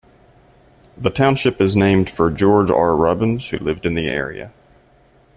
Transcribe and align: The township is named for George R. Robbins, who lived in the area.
The 0.97 1.11
township 1.11 1.61
is 1.61 1.75
named 1.75 2.09
for 2.09 2.31
George 2.31 2.71
R. 2.71 2.95
Robbins, 2.95 3.49
who 3.51 3.59
lived 3.59 3.85
in 3.85 3.93
the 3.93 4.07
area. 4.07 4.51